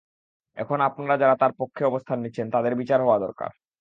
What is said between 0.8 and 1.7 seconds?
আপনারা যাঁরা তাঁর